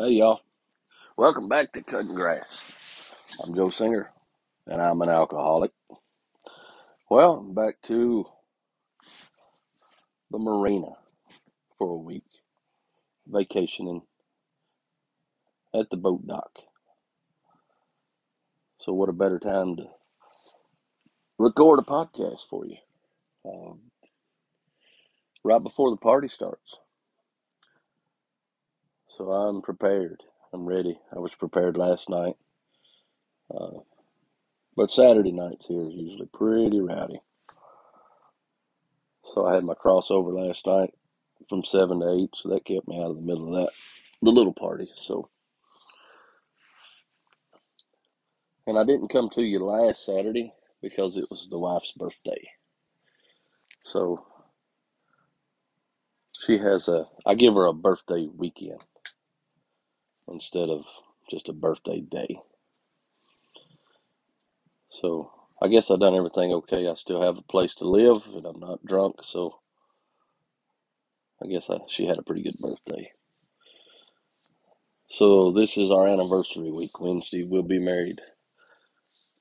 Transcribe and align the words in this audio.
Hey 0.00 0.10
y'all, 0.10 0.42
welcome 1.16 1.48
back 1.48 1.72
to 1.72 1.82
Cutting 1.82 2.14
Grass. 2.14 3.10
I'm 3.42 3.52
Joe 3.52 3.68
Singer, 3.70 4.12
and 4.68 4.80
I'm 4.80 5.02
an 5.02 5.08
alcoholic. 5.08 5.72
Well, 7.10 7.38
back 7.38 7.82
to 7.84 8.24
the 10.30 10.38
marina 10.38 10.92
for 11.78 11.94
a 11.94 11.98
week, 11.98 12.22
vacationing 13.26 14.02
at 15.74 15.90
the 15.90 15.96
boat 15.96 16.24
dock. 16.24 16.60
So, 18.78 18.92
what 18.92 19.08
a 19.08 19.12
better 19.12 19.40
time 19.40 19.74
to 19.78 19.86
record 21.40 21.80
a 21.80 21.82
podcast 21.82 22.46
for 22.48 22.64
you 22.66 22.76
um, 23.44 23.80
right 25.42 25.62
before 25.62 25.90
the 25.90 25.96
party 25.96 26.28
starts. 26.28 26.76
So, 29.08 29.32
I'm 29.32 29.62
prepared. 29.62 30.22
I'm 30.54 30.66
ready. 30.66 30.98
I 31.14 31.20
was 31.20 31.34
prepared 31.34 31.76
last 31.76 32.10
night, 32.10 32.36
uh, 33.54 33.80
but 34.76 34.90
Saturday 34.90 35.32
nights 35.32 35.66
here 35.66 35.82
is 35.82 35.94
usually 35.94 36.28
pretty 36.32 36.80
rowdy. 36.80 37.20
So, 39.24 39.46
I 39.46 39.54
had 39.54 39.64
my 39.64 39.74
crossover 39.74 40.32
last 40.46 40.66
night 40.66 40.94
from 41.48 41.64
7 41.64 42.00
to 42.00 42.12
8, 42.24 42.30
so 42.34 42.48
that 42.50 42.64
kept 42.66 42.88
me 42.88 43.00
out 43.00 43.10
of 43.10 43.16
the 43.16 43.22
middle 43.22 43.48
of 43.48 43.54
that, 43.56 43.72
the 44.22 44.32
little 44.32 44.54
party. 44.54 44.90
So, 44.96 45.22
And 48.66 48.78
I 48.78 48.84
didn't 48.84 49.10
come 49.10 49.30
to 49.32 49.42
you 49.44 49.60
last 49.60 50.06
Saturday 50.06 50.54
because 50.82 51.18
it 51.18 51.30
was 51.30 51.48
the 51.50 51.58
wife's 51.60 51.92
birthday. 51.92 52.50
So 53.82 54.26
she 56.40 56.58
has 56.58 56.88
a, 56.88 57.06
I 57.26 57.34
give 57.34 57.54
her 57.54 57.66
a 57.66 57.74
birthday 57.74 58.28
weekend 58.36 58.84
instead 60.32 60.70
of 60.70 60.84
just 61.30 61.48
a 61.48 61.54
birthday 61.54 62.00
day. 62.00 62.38
So 64.90 65.32
I 65.62 65.68
guess 65.68 65.90
I've 65.90 66.00
done 66.00 66.16
everything 66.16 66.52
okay. 66.54 66.88
I 66.88 66.94
still 66.96 67.22
have 67.22 67.38
a 67.38 67.42
place 67.42 67.74
to 67.76 67.88
live 67.88 68.26
and 68.34 68.46
I'm 68.46 68.60
not 68.60 68.84
drunk. 68.86 69.16
So 69.24 69.60
I 71.42 71.48
guess 71.48 71.70
I, 71.70 71.78
she 71.88 72.06
had 72.06 72.18
a 72.18 72.22
pretty 72.22 72.42
good 72.42 72.58
birthday. 72.60 73.12
So 75.10 75.52
this 75.52 75.78
is 75.78 75.90
our 75.92 76.08
anniversary 76.08 76.70
week. 76.72 77.00
Wednesday 77.00 77.44
we'll 77.44 77.62
be 77.64 77.78
married 77.80 78.20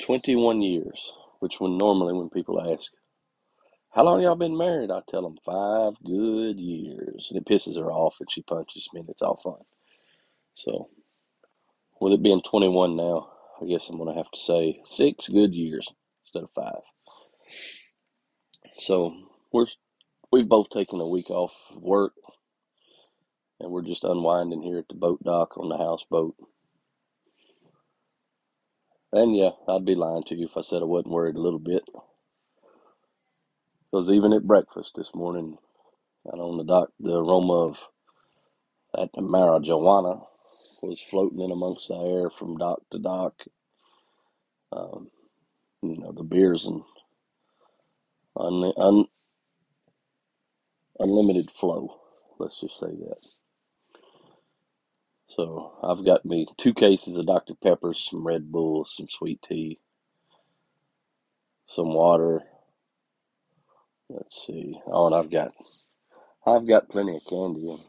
21 0.00 0.62
years, 0.62 1.12
which 1.40 1.60
when 1.60 1.78
normally 1.78 2.14
when 2.14 2.30
people 2.30 2.60
ask, 2.60 2.90
How 3.92 4.04
long 4.04 4.22
y'all 4.22 4.36
been 4.36 4.56
married? 4.56 4.90
I 4.90 5.00
tell 5.08 5.22
them 5.22 5.38
five 5.44 5.94
good 6.04 6.60
years. 6.60 7.28
And 7.30 7.38
it 7.40 7.46
pisses 7.46 7.76
her 7.76 7.90
off 7.90 8.16
and 8.20 8.30
she 8.30 8.42
punches 8.42 8.88
me 8.92 9.00
and 9.00 9.08
it's 9.10 9.22
all 9.22 9.40
fun. 9.42 9.71
So, 10.54 10.88
with 12.00 12.12
it 12.12 12.22
being 12.22 12.42
21 12.42 12.96
now, 12.96 13.30
I 13.60 13.66
guess 13.66 13.88
I'm 13.88 13.96
going 13.96 14.08
to 14.08 14.16
have 14.16 14.30
to 14.30 14.40
say 14.40 14.82
six 14.84 15.28
good 15.28 15.54
years 15.54 15.88
instead 16.24 16.44
of 16.44 16.50
five. 16.54 16.82
So, 18.78 19.14
we're, 19.52 19.66
we've 20.30 20.48
both 20.48 20.70
taken 20.70 21.00
a 21.00 21.06
week 21.06 21.30
off 21.30 21.54
work 21.74 22.14
and 23.62 23.70
we're 23.70 23.82
just 23.82 24.04
unwinding 24.04 24.62
here 24.62 24.78
at 24.78 24.88
the 24.88 24.94
boat 24.94 25.22
dock 25.22 25.56
on 25.56 25.68
the 25.68 25.78
houseboat. 25.78 26.34
And 29.12 29.36
yeah, 29.36 29.50
I'd 29.68 29.84
be 29.84 29.94
lying 29.94 30.24
to 30.24 30.34
you 30.34 30.46
if 30.46 30.56
I 30.56 30.62
said 30.62 30.82
I 30.82 30.86
wasn't 30.86 31.12
worried 31.12 31.36
a 31.36 31.40
little 31.40 31.58
bit. 31.60 31.84
Because 33.90 34.10
even 34.10 34.32
at 34.32 34.46
breakfast 34.46 34.94
this 34.96 35.14
morning, 35.14 35.58
out 36.26 36.40
on 36.40 36.56
the 36.56 36.64
dock, 36.64 36.88
the 36.98 37.16
aroma 37.16 37.68
of 37.68 37.86
that 38.94 39.12
marijuana 39.14 40.24
was 40.88 41.02
floating 41.02 41.40
in 41.40 41.52
amongst 41.52 41.88
the 41.88 41.96
air 41.96 42.30
from 42.30 42.58
dock 42.58 42.82
to 42.92 42.98
dock. 43.00 43.34
Um, 44.72 45.10
you 45.82 45.98
know, 45.98 46.12
the 46.12 46.24
beers 46.24 46.66
and 46.66 46.82
un, 48.36 48.72
un, 48.76 49.06
unlimited 51.00 51.50
flow. 51.50 52.00
Let's 52.38 52.60
just 52.60 52.78
say 52.80 52.88
that. 52.88 53.26
So 55.28 55.72
I've 55.82 56.04
got 56.04 56.26
me 56.26 56.46
two 56.58 56.74
cases 56.74 57.18
of 57.18 57.26
Dr. 57.26 57.54
Pepper, 57.54 57.94
some 57.94 58.26
Red 58.26 58.52
Bull, 58.52 58.84
some 58.86 59.08
sweet 59.10 59.42
tea, 59.42 59.80
some 61.68 61.94
water. 61.94 62.42
Let's 64.10 64.44
see. 64.46 64.80
Oh, 64.86 65.06
and 65.06 65.14
I've 65.16 65.30
got 65.30 65.52
I've 66.46 66.68
got 66.68 66.90
plenty 66.90 67.16
of 67.16 67.26
candy, 67.26 67.70
and 67.70 67.80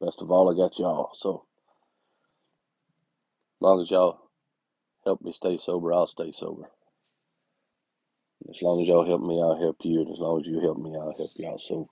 best 0.00 0.22
of 0.22 0.30
all, 0.30 0.50
I 0.52 0.56
got 0.56 0.78
y'all. 0.78 1.10
So 1.14 1.44
long 3.60 3.82
as 3.82 3.90
y'all 3.90 4.20
help 5.04 5.22
me 5.22 5.32
stay 5.32 5.58
sober, 5.58 5.92
I'll 5.92 6.06
stay 6.08 6.32
sober. 6.32 6.70
As 8.50 8.62
long 8.62 8.82
as 8.82 8.88
y'all 8.88 9.06
help 9.06 9.22
me, 9.22 9.40
I'll 9.42 9.58
help 9.60 9.78
you, 9.84 10.00
and 10.02 10.10
as 10.12 10.18
long 10.20 10.40
as 10.40 10.46
you 10.46 10.60
help 10.60 10.78
me, 10.78 10.96
I'll 10.96 11.14
help 11.16 11.30
y'all. 11.36 11.58
So 11.58 11.90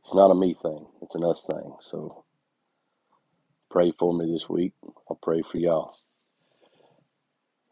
it's 0.00 0.14
not 0.14 0.30
a 0.30 0.34
me 0.36 0.54
thing; 0.54 0.86
it's 1.02 1.16
an 1.16 1.24
us 1.24 1.44
thing. 1.46 1.76
So 1.82 2.24
pray 3.70 3.92
for 3.98 4.14
me 4.14 4.32
this 4.32 4.48
week. 4.48 4.74
I'll 5.10 5.18
pray 5.22 5.42
for 5.42 5.58
y'all. 5.58 5.94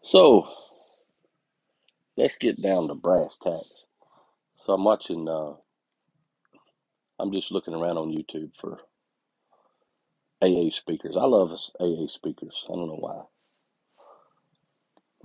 So 0.03 0.49
let's 2.17 2.37
get 2.39 2.63
down 2.63 2.89
to 2.89 2.95
brass 2.97 3.37
tacks. 3.43 3.87
So 4.59 4.75
I'm 4.75 4.85
watching. 4.85 5.29
Uh, 5.29 5.55
I'm 7.21 7.33
just 7.33 7.53
looking 7.53 7.75
around 7.75 7.99
on 7.99 8.13
YouTube 8.13 8.53
for 8.61 8.81
AA 10.43 10.71
speakers. 10.71 11.17
I 11.17 11.25
love 11.25 11.53
AA 11.81 12.07
speakers. 12.09 12.67
I 12.71 12.75
don't 12.77 12.89
know 12.89 12.97
why. 13.01 13.23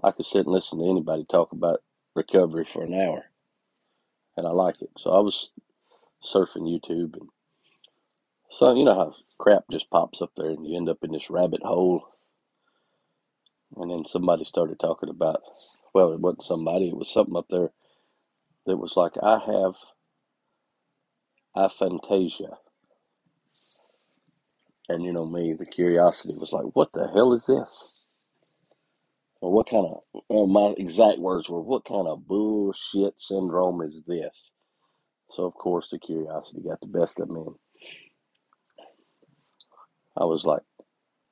I 0.04 0.12
could 0.12 0.26
sit 0.26 0.46
and 0.46 0.54
listen 0.54 0.80
to 0.80 0.90
anybody 0.90 1.26
talk 1.26 1.52
about 1.54 1.84
recovery 2.16 2.66
for 2.66 2.84
an 2.84 2.94
hour, 2.94 3.26
and 4.38 4.48
I 4.48 4.52
like 4.52 4.82
it. 4.82 4.92
So 4.98 5.12
I 5.12 5.20
was 5.22 5.52
surfing 6.24 6.64
YouTube, 6.70 7.16
and 7.20 7.30
so 8.52 8.76
you 8.76 8.86
know 8.86 8.96
how 8.96 9.16
crap 9.40 9.66
just 9.72 9.90
pops 9.92 10.22
up 10.22 10.32
there, 10.38 10.50
and 10.52 10.66
you 10.68 10.78
end 10.78 10.90
up 10.90 11.00
in 11.04 11.12
this 11.14 11.30
rabbit 11.30 11.64
hole. 11.64 12.06
And 13.78 13.92
then 13.92 14.06
somebody 14.06 14.46
started 14.46 14.80
talking 14.80 15.10
about, 15.10 15.42
well, 15.94 16.14
it 16.14 16.20
wasn't 16.22 16.44
somebody; 16.44 16.90
it 16.90 16.98
was 16.98 17.10
something 17.10 17.36
up 17.38 17.48
there 17.50 17.72
that 18.68 18.78
was 18.78 18.98
like, 18.98 19.14
I 19.24 19.40
have 19.40 19.76
aphantasia. 21.58 22.58
And 24.92 25.06
you 25.06 25.14
know 25.14 25.26
me, 25.28 25.54
the 25.54 25.66
curiosity 25.68 26.36
was 26.36 26.54
like, 26.54 26.66
what 26.74 26.94
the 26.94 27.08
hell 27.14 27.34
is 27.34 27.48
this? 27.48 27.94
Or 29.42 29.52
what 29.54 29.70
kind 29.70 29.86
of, 29.88 30.24
well, 30.30 30.48
my 30.48 30.76
exact 30.78 31.20
words 31.20 31.50
were, 31.50 31.62
what 31.62 31.86
kind 31.86 32.08
of 32.08 32.28
bullshit 32.28 33.20
syndrome 33.20 33.82
is 33.82 34.04
this? 34.08 34.54
So, 35.32 35.46
of 35.46 35.54
course, 35.56 35.90
the 35.92 36.00
curiosity 36.00 36.62
got 36.62 36.82
the 36.82 36.88
best 36.88 37.20
of 37.20 37.30
me. 37.30 37.44
I 40.18 40.26
was 40.26 40.46
like, 40.46 40.64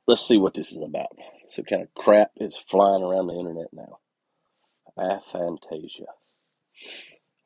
let's 0.07 0.27
see 0.27 0.37
what 0.37 0.55
this 0.55 0.71
is 0.71 0.81
about. 0.83 1.09
So, 1.51 1.63
kind 1.63 1.83
of 1.83 1.93
crap 1.95 2.31
is 2.37 2.55
flying 2.69 3.03
around 3.03 3.27
the 3.27 3.39
internet 3.39 3.69
now. 3.73 3.99
Aphantasia. 4.97 6.07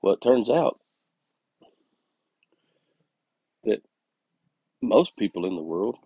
Well, 0.02 0.16
it 0.16 0.22
turns 0.22 0.50
out 0.50 0.80
that 3.66 3.82
most 4.84 5.18
people 5.18 5.48
in 5.48 5.56
the 5.56 5.64
world, 5.64 5.98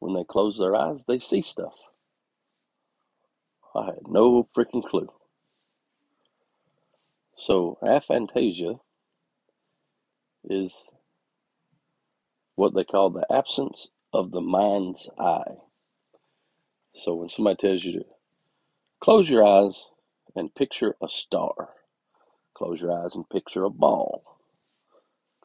when 0.00 0.14
they 0.14 0.24
close 0.24 0.58
their 0.58 0.76
eyes, 0.76 1.04
they 1.06 1.20
see 1.20 1.42
stuff. 1.42 1.74
I 3.74 3.86
had 3.86 4.08
no 4.08 4.48
freaking 4.56 4.84
clue. 4.84 5.08
So, 7.38 7.78
aphantasia 7.82 8.78
is 10.44 10.74
what 12.56 12.74
they 12.74 12.84
call 12.84 13.10
the 13.10 13.26
absence 13.32 13.88
of 14.12 14.30
the 14.32 14.40
mind's 14.42 15.08
eye. 15.18 15.56
So, 16.94 17.14
when 17.16 17.30
somebody 17.30 17.56
tells 17.56 17.84
you 17.84 17.92
to 18.00 18.04
close 19.02 19.28
your 19.30 19.44
eyes 19.46 19.84
and 20.36 20.54
picture 20.54 20.96
a 21.02 21.08
star, 21.08 21.70
close 22.56 22.80
your 22.80 22.92
eyes 22.92 23.14
and 23.14 23.28
picture 23.30 23.64
a 23.64 23.70
ball, 23.70 24.24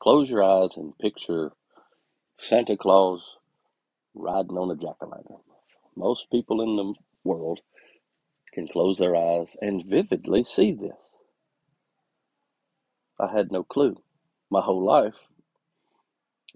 close 0.02 0.30
your 0.30 0.44
eyes 0.44 0.78
and 0.78 0.98
picture 1.00 1.52
Santa 2.44 2.76
Claus 2.76 3.38
riding 4.16 4.58
on 4.58 4.72
a 4.72 4.76
jack 4.76 4.96
o' 5.02 5.08
lantern. 5.08 5.38
Most 5.96 6.32
people 6.32 6.60
in 6.64 6.76
the 6.76 6.96
world 7.24 7.60
can 8.52 8.68
close 8.68 8.98
their 8.98 9.16
eyes 9.16 9.56
and 9.62 9.86
vividly 9.86 10.44
see 10.44 10.72
this. 10.74 11.18
I 13.20 13.32
had 13.32 13.52
no 13.52 13.64
clue. 13.64 14.02
My 14.50 14.62
whole 14.62 14.84
life, 14.84 15.28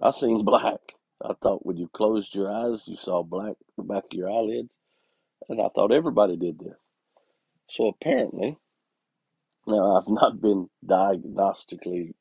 I 0.01 0.09
seen 0.09 0.43
black. 0.43 0.95
I 1.23 1.33
thought 1.33 1.63
when 1.65 1.77
you 1.77 1.87
closed 1.87 2.33
your 2.33 2.51
eyes, 2.51 2.87
you 2.87 2.97
saw 2.97 3.21
black 3.21 3.53
the 3.77 3.83
back 3.83 4.05
of 4.05 4.13
your 4.17 4.31
eyelids, 4.31 4.73
and 5.47 5.61
I 5.61 5.69
thought 5.69 5.93
everybody 5.93 6.35
did 6.35 6.57
this. 6.57 6.79
So 7.69 7.87
apparently, 7.89 8.57
now 9.67 9.97
I've 9.97 10.09
not 10.09 10.41
been 10.41 10.69
diagnostically 10.83 12.15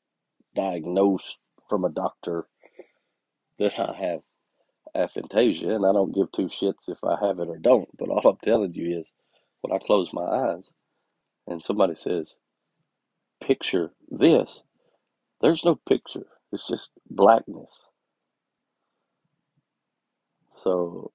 diagnosed 0.53 1.39
from 1.67 1.83
a 1.83 1.89
doctor 1.89 2.47
that 3.59 3.79
I 3.79 3.95
have 3.97 4.21
aphantasia, 4.95 5.75
and 5.75 5.85
I 5.85 5.93
don't 5.93 6.15
give 6.15 6.31
two 6.31 6.47
shits 6.47 6.89
if 6.89 7.03
I 7.03 7.17
have 7.25 7.39
it 7.39 7.49
or 7.49 7.57
don't. 7.57 7.89
But 7.97 8.09
all 8.09 8.27
I'm 8.27 8.37
telling 8.43 8.73
you 8.75 8.99
is, 9.01 9.07
when 9.61 9.73
I 9.73 9.83
close 9.85 10.11
my 10.13 10.23
eyes 10.23 10.71
and 11.47 11.63
somebody 11.63 11.95
says, 11.95 12.35
"Picture 13.41 13.93
this," 14.09 14.63
there's 15.41 15.65
no 15.65 15.75
picture. 15.75 16.27
It's 16.53 16.67
just 16.67 16.89
blackness. 17.09 17.87
So 20.51 21.11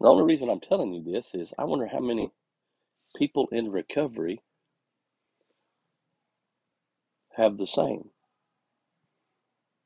the 0.00 0.08
only 0.08 0.24
reason 0.24 0.50
I'm 0.50 0.60
telling 0.60 0.92
you 0.94 1.02
this 1.04 1.30
is 1.34 1.54
I 1.58 1.64
wonder 1.64 1.86
how 1.88 2.00
many 2.00 2.32
people 3.16 3.48
in 3.52 3.70
recovery 3.72 4.40
have 7.36 7.58
the 7.58 7.66
same. 7.66 8.10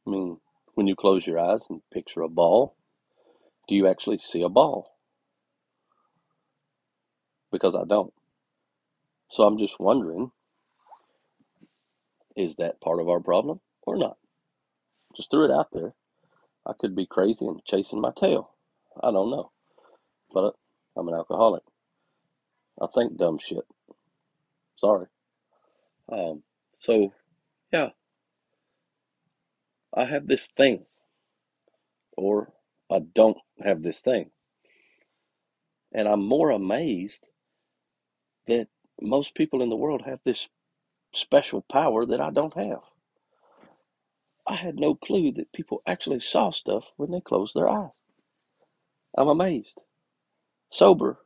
I 0.07 0.11
mean, 0.11 0.41
when 0.79 0.87
you 0.87 0.95
close 0.95 1.27
your 1.27 1.41
eyes 1.41 1.67
and 1.69 1.81
picture 1.93 2.23
a 2.23 2.29
ball, 2.29 2.77
do 3.67 3.75
you 3.75 3.89
actually 3.89 4.17
see 4.19 4.43
a 4.43 4.49
ball? 4.49 4.95
Because 7.51 7.75
I 7.75 7.83
don't. 7.83 8.13
So 9.29 9.43
I'm 9.43 9.59
just 9.59 9.81
wondering, 9.81 10.31
is 12.37 12.55
that 12.59 12.81
part 12.81 13.01
of 13.01 13.09
our 13.09 13.19
problem 13.19 13.59
or 13.89 13.97
not? 13.97 14.19
Just 15.17 15.33
threw 15.33 15.47
it 15.47 15.51
out 15.51 15.71
there. 15.73 15.95
I 16.65 16.75
could 16.79 16.95
be 16.95 17.07
crazy 17.07 17.45
and 17.45 17.61
chasing 17.65 18.01
my 18.01 18.13
tail. 18.17 18.53
I 19.03 19.11
don't 19.11 19.33
know. 19.33 19.51
But 20.33 20.55
I'm 20.97 21.09
an 21.09 21.15
alcoholic. 21.15 21.65
I 22.81 22.87
think 22.95 23.17
dumb 23.17 23.39
shit. 23.41 23.65
Sorry. 24.77 25.07
Um, 26.09 26.45
so, 26.79 27.13
yeah, 27.73 27.89
I 29.99 30.07
have 30.07 30.29
this 30.29 30.49
thing, 30.57 30.87
or 32.17 32.53
I 32.91 33.01
don't 33.01 33.39
have 33.65 33.83
this 33.83 34.01
thing. 34.01 34.31
And 35.95 36.09
I'm 36.09 36.25
more 36.27 36.51
amazed 36.51 37.27
that 38.49 38.69
most 39.01 39.35
people 39.35 39.63
in 39.63 39.71
the 39.71 39.77
world 39.77 40.03
have 40.07 40.21
this 40.25 40.49
special 41.13 41.63
power 41.63 42.07
that 42.07 42.21
I 42.21 42.31
don't 42.31 42.55
have. 42.55 42.81
I 44.47 44.57
had 44.57 44.77
no 44.77 44.95
clue 44.97 45.33
that 45.35 45.53
people 45.53 45.83
actually 45.87 46.21
saw 46.21 46.53
stuff 46.53 46.87
when 46.97 47.13
they 47.13 47.21
closed 47.21 47.55
their 47.57 47.69
eyes. 47.69 48.01
I'm 49.17 49.29
amazed. 49.29 49.81
Sober, 50.71 51.19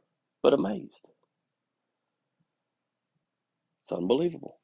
but 0.42 0.54
amazed. 0.54 1.08
It's 3.84 3.92
unbelievable. 3.92 4.58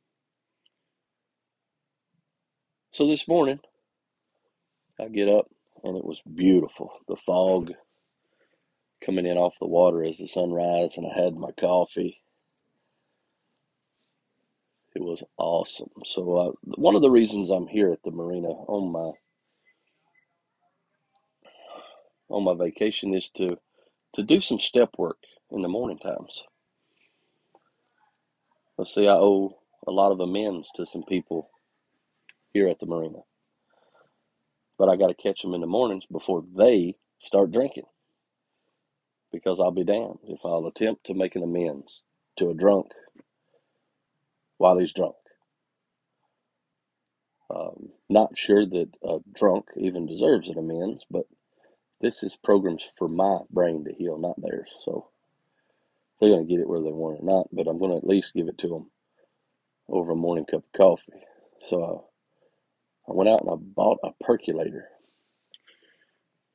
So 2.92 3.06
this 3.06 3.28
morning, 3.28 3.60
I 5.00 5.08
get 5.08 5.28
up 5.28 5.48
and 5.84 5.96
it 5.96 6.04
was 6.04 6.20
beautiful. 6.34 6.92
The 7.06 7.16
fog 7.24 7.72
coming 9.00 9.26
in 9.26 9.36
off 9.36 9.54
the 9.60 9.66
water 9.66 10.02
as 10.04 10.18
the 10.18 10.26
sun 10.26 10.50
rises, 10.50 10.96
and 10.96 11.06
I 11.06 11.22
had 11.22 11.36
my 11.36 11.52
coffee. 11.52 12.20
It 14.94 15.02
was 15.02 15.22
awesome. 15.36 15.90
So 16.04 16.36
uh, 16.36 16.52
one 16.76 16.96
of 16.96 17.02
the 17.02 17.10
reasons 17.10 17.50
I'm 17.50 17.68
here 17.68 17.92
at 17.92 18.02
the 18.02 18.10
marina 18.10 18.48
on 18.48 18.90
my 18.90 19.12
on 22.28 22.44
my 22.44 22.54
vacation 22.54 23.14
is 23.14 23.30
to 23.30 23.58
to 24.14 24.22
do 24.22 24.40
some 24.40 24.58
step 24.58 24.90
work 24.98 25.18
in 25.50 25.62
the 25.62 25.68
morning 25.68 25.98
times. 25.98 26.42
Let's 28.76 28.94
see, 28.94 29.06
I 29.06 29.14
owe 29.14 29.58
a 29.86 29.90
lot 29.90 30.12
of 30.12 30.20
amends 30.20 30.68
to 30.74 30.86
some 30.86 31.04
people 31.04 31.50
here 32.52 32.68
at 32.68 32.80
the 32.80 32.86
marina, 32.86 33.18
but 34.78 34.88
I 34.88 34.96
got 34.96 35.08
to 35.08 35.14
catch 35.14 35.42
them 35.42 35.54
in 35.54 35.60
the 35.60 35.66
mornings 35.66 36.06
before 36.10 36.44
they 36.56 36.96
start 37.20 37.52
drinking, 37.52 37.86
because 39.32 39.60
I'll 39.60 39.70
be 39.72 39.84
damned 39.84 40.20
if 40.24 40.40
I'll 40.44 40.66
attempt 40.66 41.06
to 41.06 41.14
make 41.14 41.36
an 41.36 41.42
amends 41.42 42.02
to 42.36 42.50
a 42.50 42.54
drunk 42.54 42.92
while 44.58 44.78
he's 44.78 44.92
drunk. 44.92 45.16
Um, 47.50 47.90
not 48.08 48.36
sure 48.36 48.66
that 48.66 48.88
a 49.02 49.18
drunk 49.34 49.66
even 49.76 50.06
deserves 50.06 50.48
an 50.48 50.58
amends, 50.58 51.06
but 51.10 51.24
this 52.00 52.22
is 52.22 52.36
programs 52.36 52.88
for 52.98 53.08
my 53.08 53.38
brain 53.50 53.84
to 53.84 53.92
heal, 53.92 54.18
not 54.18 54.40
theirs. 54.40 54.70
So 54.84 55.08
they're 56.20 56.30
going 56.30 56.46
to 56.46 56.52
get 56.52 56.60
it 56.60 56.68
whether 56.68 56.84
they 56.84 56.92
want 56.92 57.18
it 57.18 57.22
or 57.22 57.26
not, 57.26 57.48
but 57.52 57.66
I'm 57.66 57.78
going 57.78 57.92
to 57.92 57.96
at 57.96 58.06
least 58.06 58.34
give 58.34 58.48
it 58.48 58.58
to 58.58 58.68
them 58.68 58.90
over 59.88 60.12
a 60.12 60.16
morning 60.16 60.44
cup 60.44 60.64
of 60.64 60.72
coffee. 60.72 61.24
So 61.66 62.06
I, 63.08 63.12
went 63.12 63.30
out 63.30 63.42
and 63.42 63.50
I 63.50 63.56
bought 63.56 64.00
a 64.04 64.12
percolator. 64.24 64.88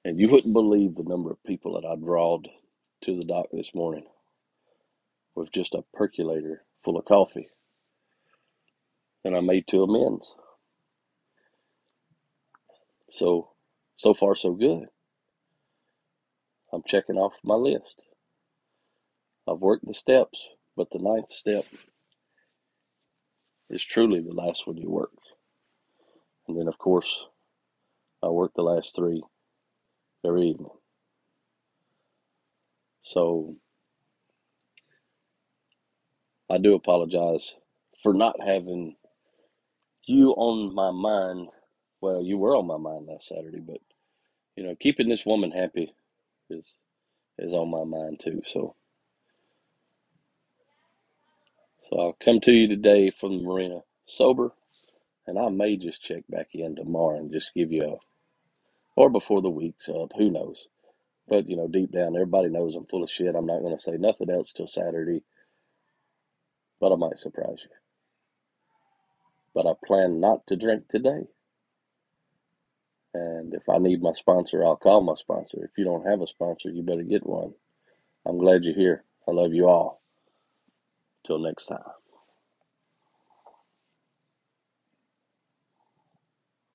And 0.05 0.19
you 0.19 0.29
wouldn't 0.29 0.53
believe 0.53 0.95
the 0.95 1.03
number 1.03 1.31
of 1.31 1.43
people 1.43 1.73
that 1.79 1.87
I 1.87 1.95
drawed 1.95 2.47
to 3.03 3.17
the 3.17 3.25
dock 3.25 3.47
this 3.53 3.75
morning 3.75 4.05
with 5.35 5.51
just 5.51 5.75
a 5.75 5.83
percolator 5.93 6.63
full 6.83 6.97
of 6.97 7.05
coffee. 7.05 7.47
And 9.25 9.35
I 9.35 9.41
made 9.41 9.67
two 9.67 9.83
amends. 9.83 10.35
So, 13.11 13.49
so 13.95 14.13
far, 14.13 14.35
so 14.35 14.53
good. 14.53 14.85
I'm 16.73 16.83
checking 16.87 17.17
off 17.17 17.33
my 17.43 17.55
list. 17.55 18.05
I've 19.47 19.59
worked 19.59 19.85
the 19.85 19.93
steps, 19.93 20.45
but 20.77 20.89
the 20.91 20.99
ninth 20.99 21.31
step 21.31 21.65
is 23.69 23.83
truly 23.83 24.21
the 24.21 24.33
last 24.33 24.67
one 24.67 24.77
you 24.77 24.89
work. 24.89 25.11
And 26.47 26.59
then, 26.59 26.67
of 26.67 26.77
course, 26.79 27.25
I 28.23 28.29
work 28.29 28.53
the 28.55 28.63
last 28.63 28.95
three 28.95 29.23
every 30.25 30.49
evening. 30.49 30.71
So 33.03 33.55
I 36.49 36.57
do 36.59 36.75
apologize 36.75 37.55
for 38.03 38.13
not 38.13 38.37
having 38.45 38.95
you 40.05 40.31
on 40.31 40.75
my 40.75 40.91
mind. 40.91 41.49
Well, 42.01 42.23
you 42.23 42.37
were 42.37 42.55
on 42.57 42.67
my 42.67 42.77
mind 42.77 43.07
last 43.07 43.29
Saturday, 43.29 43.61
but 43.61 43.79
you 44.57 44.63
know, 44.65 44.75
keeping 44.79 45.09
this 45.09 45.25
woman 45.25 45.51
happy 45.51 45.93
is 46.49 46.73
is 47.39 47.53
on 47.53 47.69
my 47.71 47.83
mind 47.85 48.19
too. 48.21 48.41
So, 48.47 48.75
so 51.89 51.99
I'll 51.99 52.17
come 52.23 52.41
to 52.41 52.53
you 52.53 52.67
today 52.67 53.11
from 53.11 53.37
the 53.39 53.43
marina 53.43 53.81
sober, 54.07 54.51
and 55.27 55.39
I 55.39 55.49
may 55.49 55.77
just 55.77 56.03
check 56.03 56.23
back 56.29 56.49
in 56.53 56.75
tomorrow 56.75 57.17
and 57.17 57.31
just 57.31 57.51
give 57.55 57.71
you 57.71 57.83
a, 57.83 57.97
or 59.01 59.09
before 59.09 59.41
the 59.41 59.49
week's 59.49 59.89
up. 59.89 60.13
Who 60.17 60.31
knows? 60.31 60.67
But 61.27 61.49
you 61.49 61.57
know, 61.57 61.67
deep 61.67 61.91
down, 61.91 62.15
everybody 62.15 62.49
knows 62.49 62.75
I'm 62.75 62.85
full 62.87 63.03
of 63.03 63.11
shit. 63.11 63.35
I'm 63.35 63.47
not 63.47 63.61
going 63.61 63.75
to 63.75 63.81
say 63.83 63.93
nothing 63.97 64.29
else 64.31 64.53
till 64.53 64.67
Saturday, 64.67 65.23
but 66.81 66.93
I 66.93 66.97
might 66.97 67.19
surprise 67.19 67.59
you. 67.63 67.71
But 69.55 69.67
I 69.67 69.73
plan 69.85 70.19
not 70.21 70.47
to 70.47 70.57
drink 70.57 70.89
today. 70.89 71.27
And 73.13 73.53
if 73.55 73.69
I 73.69 73.79
need 73.79 74.03
my 74.03 74.13
sponsor, 74.13 74.65
I'll 74.65 74.77
call 74.77 75.01
my 75.01 75.15
sponsor. 75.15 75.59
If 75.65 75.71
you 75.77 75.85
don't 75.85 76.07
have 76.07 76.21
a 76.21 76.27
sponsor, 76.27 76.69
you 76.71 76.83
better 76.83 77.03
get 77.03 77.25
one. 77.27 77.53
I'm 78.27 78.37
glad 78.39 78.63
you're 78.65 78.75
here. 78.75 79.05
I 79.27 79.31
love 79.31 79.53
you 79.53 79.67
all. 79.67 80.01
Till 81.25 81.39
next 81.39 81.67
time. 81.67 81.79